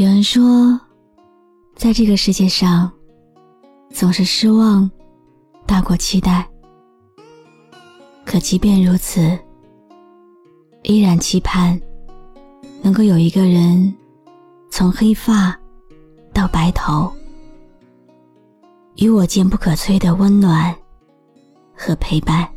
[0.00, 0.80] 有人说，
[1.76, 2.90] 在这个世界上，
[3.90, 4.90] 总是失望
[5.66, 6.48] 大过期待。
[8.24, 9.38] 可即便如此，
[10.84, 11.78] 依然期盼
[12.80, 13.94] 能够有一个人，
[14.70, 15.54] 从黑发
[16.32, 17.12] 到白头，
[18.96, 20.74] 与我坚不可摧的温暖
[21.76, 22.48] 和陪伴。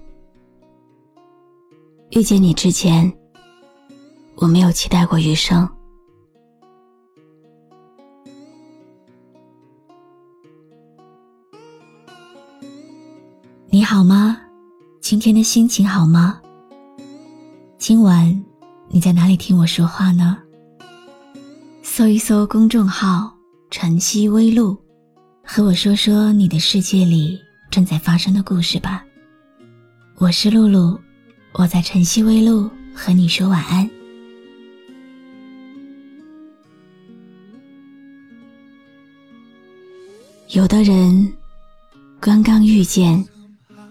[2.12, 3.14] 遇见你之前，
[4.36, 5.70] 我没有期待过余生。
[15.24, 16.42] 天的心情好吗？
[17.78, 18.44] 今晚
[18.90, 20.38] 你在哪里听我说话呢？
[21.82, 23.34] 搜一搜公众号
[23.72, 24.78] “晨曦微露”，
[25.42, 27.40] 和我说说你的世界里
[27.72, 29.06] 正在发生的故事吧。
[30.18, 31.00] 我是露露，
[31.54, 33.90] 我在晨曦微露和你说晚安。
[40.50, 41.34] 有的人
[42.20, 43.26] 刚刚遇见。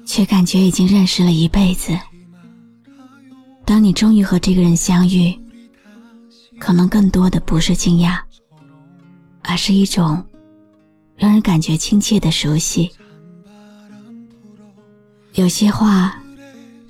[0.05, 1.97] 却感觉已经认识了一辈子。
[3.65, 5.35] 当你终于和这个人相遇，
[6.59, 8.19] 可能更多的不是惊讶，
[9.43, 10.23] 而是一种
[11.17, 12.91] 让人感觉亲切的熟悉。
[15.35, 16.21] 有些话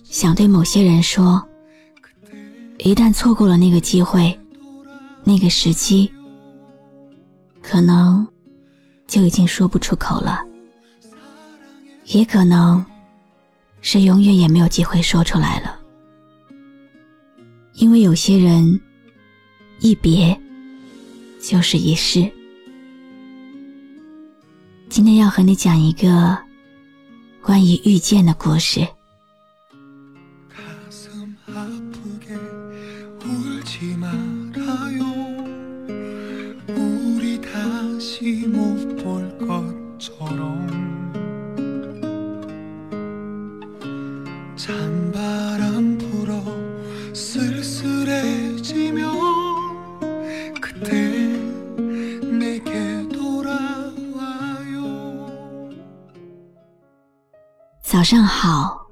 [0.03, 1.41] 想对某些人说，
[2.79, 4.37] 一旦错过了那个机会、
[5.23, 6.11] 那个时机，
[7.61, 8.27] 可能
[9.07, 10.41] 就已经说不出口了，
[12.07, 12.85] 也可能。
[13.83, 15.79] 是永远也没有机会说出来了，
[17.75, 18.81] 因为有些人
[19.81, 20.41] 一别
[21.41, 22.31] 就是一世。
[24.89, 26.39] 今天要和你讲一个
[27.43, 28.87] 关于遇见的故事。
[57.93, 58.87] 早上好，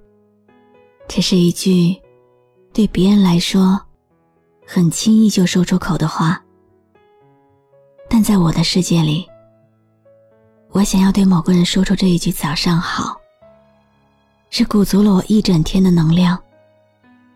[1.08, 1.98] 这是一句
[2.70, 3.80] 对别人来说
[4.66, 6.38] 很轻易就说出口的话，
[8.10, 9.26] 但在我的世界里，
[10.68, 13.18] 我想要对某个人说出这一句“早上好”，
[14.50, 16.38] 是鼓足了我一整天的能量，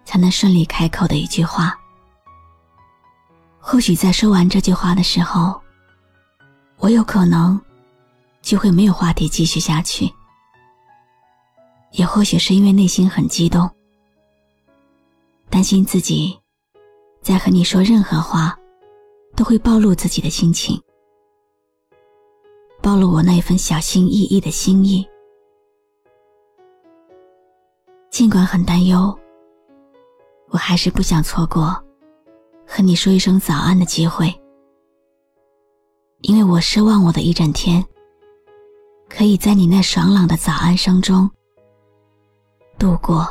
[0.04, 1.75] 才能顺利开口的一句话。
[3.58, 5.58] 或许在说完这句话的时候，
[6.76, 7.58] 我有可能
[8.42, 10.12] 就会没有话题继续下去。
[11.94, 13.71] 也或许是因为内心很激动，
[15.49, 16.37] 担心自己
[17.21, 18.59] 在和你说任何话，
[19.37, 20.81] 都会暴露自己的心情，
[22.82, 25.06] 暴露我那一份小心翼翼的心意。
[28.11, 29.16] 尽管很担忧，
[30.49, 31.81] 我还是不想错过
[32.66, 34.34] 和你说一声早安的机会，
[36.22, 37.84] 因为我奢望我的一整天，
[39.09, 41.31] 可以在你那爽朗的早安声中。
[42.84, 43.26] 度过，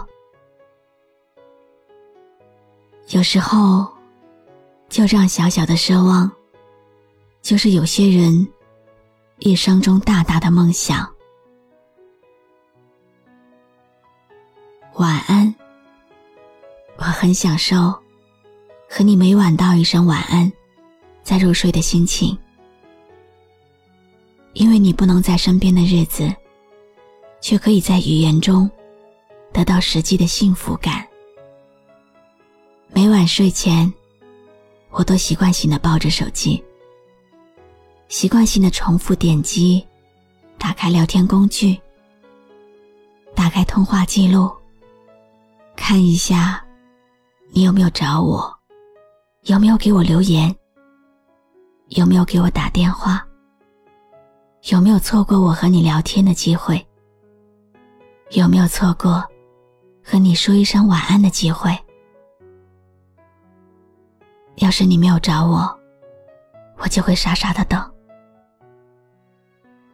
[3.09, 3.87] 有时候，
[4.89, 6.31] 就这样小小的奢望，
[7.43, 8.47] 就是有些人
[9.37, 11.07] 一生中大大的梦想。
[14.95, 15.53] 晚安，
[16.97, 17.93] 我很享受
[18.89, 20.51] 和你每晚道一声晚安，
[21.21, 22.35] 再入睡的心情，
[24.53, 26.27] 因为你不能在身边的日子，
[27.39, 28.67] 却可以在语言中。
[29.53, 31.07] 得到实际的幸福感。
[32.91, 33.91] 每晚睡前，
[34.89, 36.61] 我都习惯性的抱着手机，
[38.07, 39.85] 习惯性的重复点击，
[40.57, 41.79] 打开聊天工具，
[43.35, 44.51] 打开通话记录，
[45.75, 46.63] 看一下
[47.51, 48.51] 你有没有找我，
[49.43, 50.53] 有没有给我留言，
[51.89, 53.23] 有没有给我打电话，
[54.69, 56.83] 有没有错过我和你聊天的机会，
[58.31, 59.23] 有没有错过。
[60.03, 61.75] 和你说一声晚安的机会。
[64.57, 65.79] 要是你没有找我，
[66.77, 67.91] 我就会傻傻的等，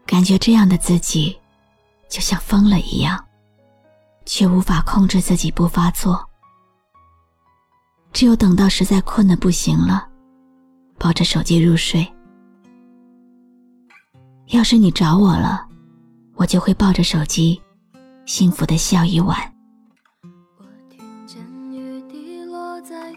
[0.06, 1.40] 感觉这样的自己
[2.10, 3.24] 就像疯了一样，
[4.26, 6.28] 却无法控制自己不发作。
[8.12, 10.10] 只有等到实在困得不行了，
[10.98, 12.06] 抱着手机入睡。
[14.48, 15.66] 要是你找我了，
[16.36, 17.62] 我就会抱着手机，
[18.26, 19.38] 幸福的笑一晚。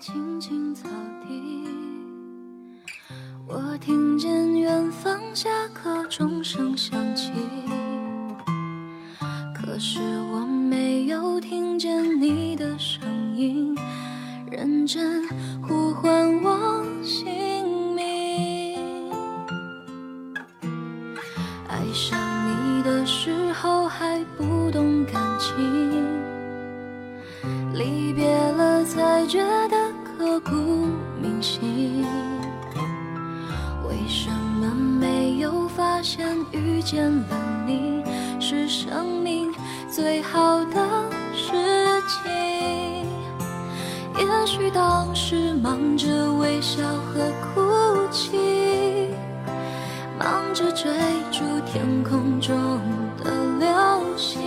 [0.03, 0.89] 青青草
[1.25, 1.65] 地，
[3.47, 7.31] 我听见远方下课钟声响起，
[9.55, 10.01] 可是
[10.33, 13.79] 我没有听见你的声音。
[14.51, 15.23] 认真
[15.63, 16.72] 呼唤我
[36.93, 38.05] 见了你
[38.39, 39.51] 是生命
[39.89, 40.77] 最好的
[41.35, 41.51] 事
[42.07, 42.31] 情？
[44.19, 47.63] 也许当时忙着微笑和哭
[48.11, 48.37] 泣，
[50.19, 50.93] 忙着追
[51.31, 52.55] 逐天空中
[53.25, 54.43] 的流星，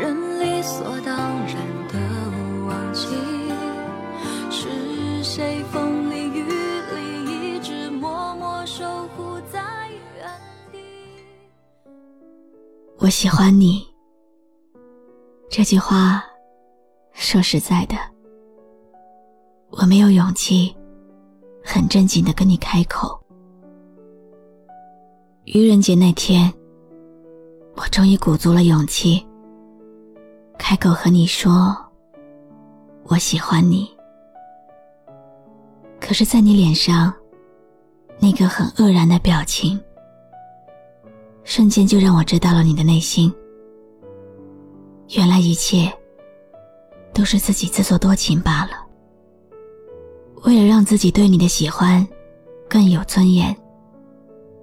[0.00, 1.14] 人理所当
[1.44, 1.54] 然
[1.92, 1.98] 的
[2.66, 3.08] 忘记，
[4.50, 5.93] 是谁风
[13.04, 13.86] 我喜欢你，
[15.50, 16.24] 这句话，
[17.12, 17.94] 说实在的。
[19.68, 20.74] 我没有勇气，
[21.62, 23.22] 很正经的跟你开口。
[25.44, 26.50] 愚人节那天，
[27.74, 29.22] 我终于鼓足了勇气，
[30.58, 31.76] 开口和你说
[33.04, 33.86] ：“我喜欢你。”
[36.00, 37.12] 可是，在你脸上，
[38.18, 39.78] 那个很愕然的表情，
[41.44, 43.32] 瞬间就让我知道了你的内心。
[45.16, 45.92] 原来一切
[47.12, 48.70] 都是自己自作多情罢了。
[50.42, 52.06] 为了让自己对你的喜欢
[52.68, 53.54] 更有尊严，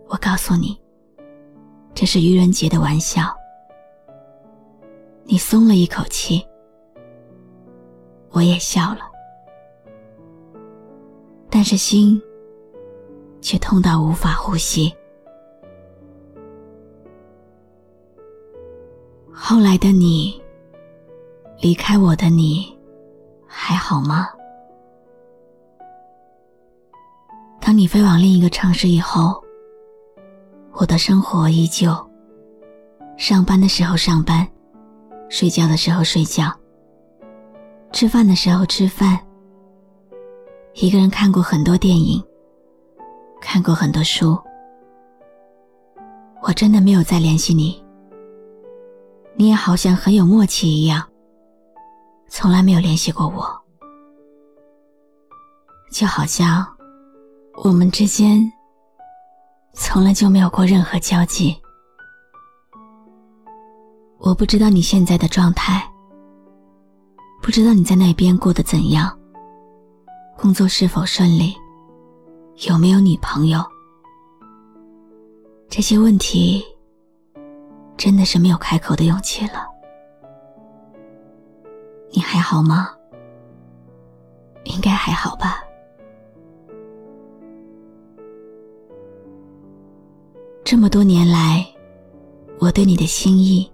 [0.07, 0.77] 我告诉你，
[1.93, 3.33] 这是愚人节的玩笑。
[5.23, 6.43] 你松了一口气，
[8.31, 9.01] 我也笑了，
[11.49, 12.21] 但是心
[13.39, 14.93] 却痛到无法呼吸。
[19.33, 20.41] 后来的你，
[21.59, 22.77] 离开我的你，
[23.47, 24.27] 还好吗？
[27.59, 29.41] 当你飞往另一个城市以后，
[30.73, 31.95] 我的生活依旧。
[33.17, 34.47] 上班的时候上班，
[35.29, 36.51] 睡觉的时候睡觉，
[37.91, 39.19] 吃饭的时候吃饭。
[40.73, 42.23] 一个人看过很多电影，
[43.41, 44.37] 看过很多书。
[46.41, 47.83] 我真的没有再联系你，
[49.35, 51.07] 你也好像很有默契一样，
[52.29, 53.49] 从来没有联系过我，
[55.91, 56.65] 就好像。
[57.63, 58.51] 我们之间
[59.73, 61.55] 从来就没有过任何交集。
[64.17, 65.83] 我不知道你现在的状态，
[67.41, 69.15] 不知道你在那边过得怎样，
[70.39, 71.53] 工作是否顺利，
[72.67, 73.61] 有没有女朋友。
[75.69, 76.63] 这些问题
[78.03, 79.69] 真的是没有开口的勇气了。
[82.09, 82.97] 你还好吗？
[84.63, 85.63] 应该还好吧。
[90.63, 91.63] 这么多年来，
[92.59, 93.71] 我对你的心意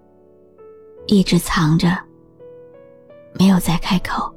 [1.05, 1.97] 一直藏着，
[3.39, 4.29] 没有再开口。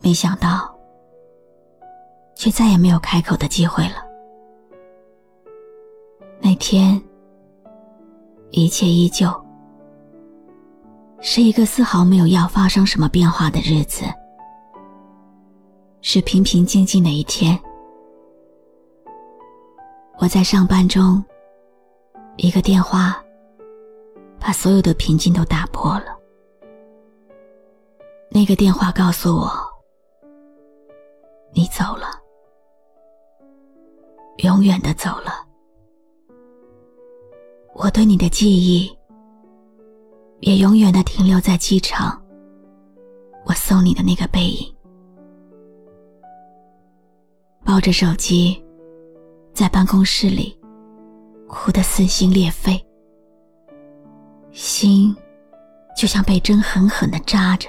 [0.00, 0.74] 没想到，
[2.34, 3.96] 却再也没有开口的机会了。
[6.40, 6.98] 那天，
[8.52, 9.28] 一切依旧，
[11.20, 14.04] 是一个丝毫没有要发生什么变化的日子，
[16.02, 17.58] 是平平静静的一天。
[20.18, 21.24] 我在上班中，
[22.36, 23.16] 一个电话，
[24.38, 26.14] 把所有的平静都打破了。
[28.30, 29.50] 那个电话告诉我，
[31.54, 32.06] 你走了，
[34.44, 35.51] 永远的走了。
[37.84, 38.88] 我对你的记忆，
[40.38, 42.22] 也永远的停留在机场，
[43.44, 44.72] 我送你的那个背影，
[47.64, 48.56] 抱着手机。
[49.52, 50.56] 在办公室里，
[51.48, 52.80] 哭得撕心裂肺，
[54.52, 55.14] 心
[55.96, 57.68] 就像被针狠狠的扎着。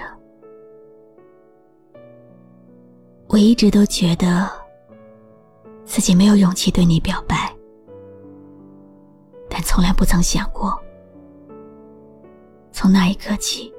[3.27, 4.48] 我一直都觉得
[5.84, 7.53] 自己没有勇气对你表白，
[9.55, 10.75] 但从来不曾想过，
[12.72, 13.72] 从那一刻起，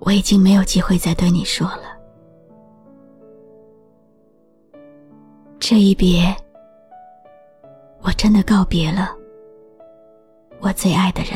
[0.00, 1.98] 我已经没有机会再对你说了。
[5.58, 6.36] 这一别，
[8.02, 9.16] 我真的告别了
[10.60, 11.32] 我最爱的人。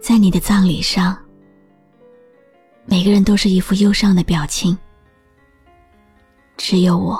[0.00, 1.18] 在你的葬礼上，
[2.84, 4.78] 每个人都是一副忧伤的表情，
[6.56, 7.18] 只有我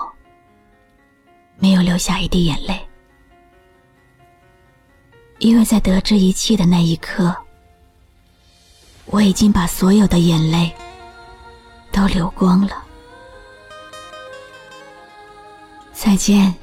[1.58, 2.80] 没有流下一滴眼泪，
[5.38, 7.36] 因为在得知一切的那一刻，
[9.06, 10.72] 我已经把所有的眼泪。
[11.92, 12.84] 都流光了。
[15.94, 16.54] 再见，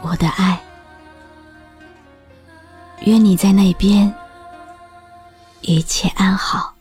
[0.00, 0.60] 我的爱。
[3.00, 4.14] 愿你在那边
[5.62, 6.72] 一切安好。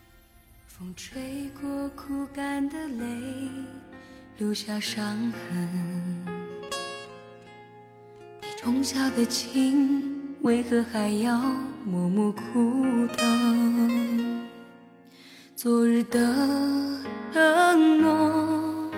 [0.68, 3.06] 风吹过枯干的泪，
[4.38, 6.09] 留下伤痕。
[8.62, 10.04] 种下的情，
[10.42, 11.40] 为何还要
[11.86, 12.44] 默默苦
[13.16, 14.46] 等？
[15.56, 16.20] 昨日的
[17.32, 18.92] 承诺，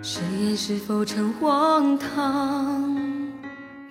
[0.00, 2.96] 誓言是否成荒唐？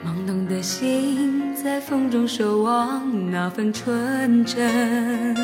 [0.03, 5.35] 懵懂的心在风中守望那份纯真。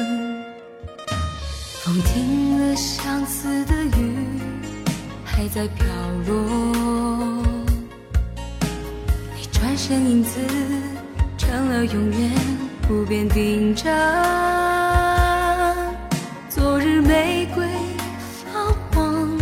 [1.83, 4.15] 风停了，相思的雨
[5.23, 5.85] 还在飘
[6.27, 6.82] 落。
[9.63, 10.41] 转身，影子
[11.37, 12.31] 成了永远
[12.81, 13.93] 不变定针。
[17.05, 17.65] 玫瑰
[18.43, 18.51] 发
[18.91, 19.37] 黄，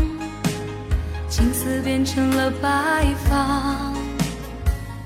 [1.27, 3.93] 青丝变成了白发，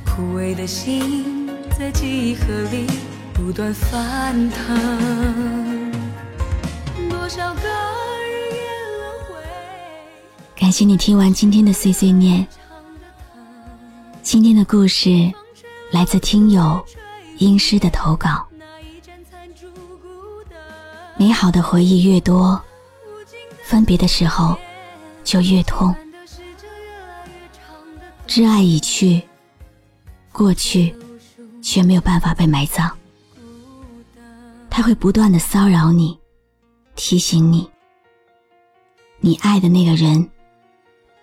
[0.05, 2.86] 枯萎的心在记忆河里
[3.34, 5.91] 不断翻腾。
[7.10, 8.60] 多少个日夜
[8.98, 9.36] 轮回。
[10.60, 12.45] 感谢你听完今天的碎碎念。
[14.25, 15.32] 今天的故事
[15.91, 16.84] 来自听友
[17.38, 18.44] 英诗的投稿。
[21.15, 22.60] 美好的回忆越多，
[23.62, 24.58] 分别的时候
[25.24, 25.96] 就越痛。
[28.25, 29.22] 挚爱已去，
[30.32, 30.94] 过去
[31.62, 32.91] 却没有办法被埋葬。
[34.72, 36.17] 他会不断的骚扰你，
[36.96, 37.70] 提醒你，
[39.20, 40.27] 你爱的那个人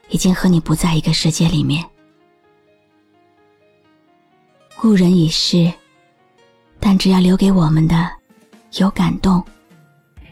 [0.08, 1.84] 已经和你不在一个世界里面。
[4.82, 5.72] 故人已逝，
[6.80, 8.10] 但只要留给我们的
[8.78, 9.40] 有感动。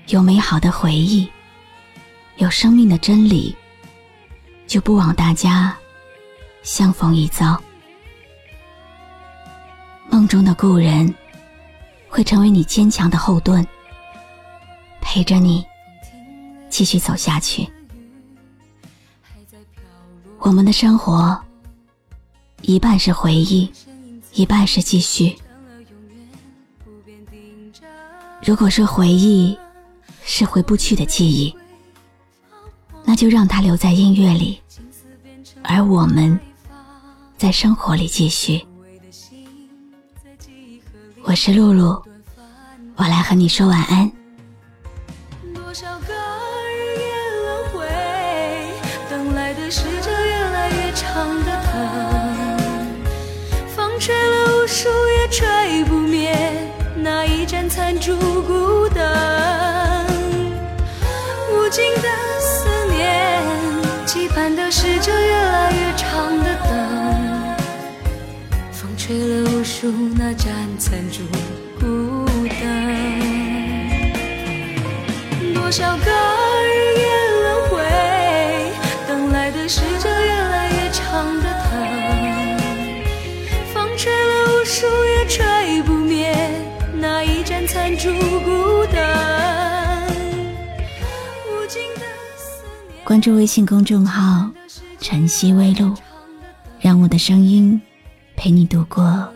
[0.09, 1.31] 有美好的回忆，
[2.39, 3.55] 有生命的真理，
[4.67, 5.79] 就不枉大家
[6.65, 7.57] 相逢一遭。
[10.11, 11.15] 梦中的故人
[12.09, 13.65] 会成为你坚强的后盾，
[15.01, 15.65] 陪着你
[16.69, 17.71] 继续走下去。
[20.41, 21.41] 我们的生活
[22.63, 23.71] 一半是回忆，
[24.33, 25.37] 一半是继续。
[28.45, 29.59] 如果说回忆，
[30.25, 31.55] 是回不去的记忆，
[33.05, 34.61] 那就让它留在音乐里，
[35.63, 36.39] 而我们
[37.37, 38.65] 在生活里继续。
[41.23, 42.03] 我是露露，
[42.97, 44.11] 我来和你说晚安。
[58.21, 60.07] 不孤单。
[61.51, 62.09] 无尽的
[62.39, 63.43] 思念，
[64.07, 66.71] 期盼的是这越来越长的等。
[68.71, 71.25] 风吹了无数那盏残烛
[71.81, 72.27] 孤
[72.61, 72.63] 单，
[75.55, 76.11] 多少个
[93.21, 94.51] 关注微信公众号
[94.99, 95.95] “晨曦微露”，
[96.81, 97.79] 让我的声音
[98.35, 99.29] 陪你度过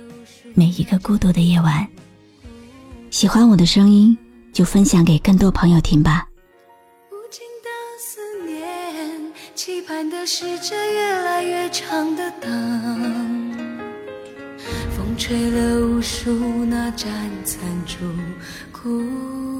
[0.55, 1.87] 每一个孤独的夜晚。
[3.11, 4.17] 喜欢我的声音，
[4.55, 6.27] 就分享给更多朋友听吧。
[7.11, 7.69] 无尽的
[8.01, 13.53] 思念，期盼的是这越来越长的灯。
[14.97, 17.11] 风吹了无数那盏
[17.45, 17.99] 残烛，
[18.73, 19.54] 枯。